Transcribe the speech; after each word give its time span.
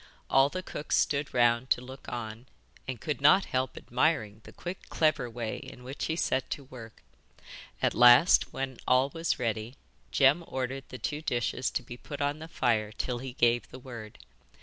All 0.31 0.49
the 0.49 0.63
cooks 0.63 0.97
stood 0.97 1.31
round 1.31 1.69
to 1.69 1.79
look 1.79 2.09
on, 2.09 2.47
and 2.87 2.99
could 2.99 3.21
not 3.21 3.45
help 3.45 3.77
admiring 3.77 4.41
the 4.45 4.51
quick, 4.51 4.89
clever 4.89 5.29
way 5.29 5.57
in 5.57 5.83
which 5.83 6.05
he 6.05 6.15
set 6.15 6.49
to 6.49 6.63
work. 6.63 7.03
At 7.83 7.93
last, 7.93 8.51
when 8.51 8.79
all 8.87 9.11
was 9.13 9.37
ready, 9.37 9.75
Jem 10.11 10.43
ordered 10.47 10.85
the 10.89 10.97
two 10.97 11.21
dishes 11.21 11.69
to 11.69 11.83
be 11.83 11.97
put 11.97 12.19
on 12.19 12.39
the 12.39 12.47
fire 12.47 12.91
till 12.91 13.19
he 13.19 13.33
gave 13.33 13.69
the 13.69 13.77
word. 13.77 14.17